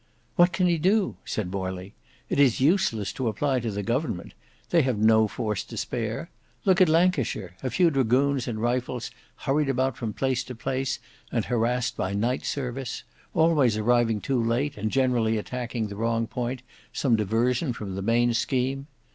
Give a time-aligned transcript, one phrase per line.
[0.35, 1.93] "What can he do?" said Morley.
[2.27, 4.33] "It is useless to apply to the Government.
[4.71, 6.31] They have no force to spare.
[6.65, 9.11] Look at Lancashire; a few dragoons and rifles
[9.45, 10.97] hurried about from place to place
[11.31, 13.03] and harassed by night service;
[13.35, 18.33] always arriving too late, and generally attacking the wrong point, some diversion from the main
[18.33, 18.87] scheme.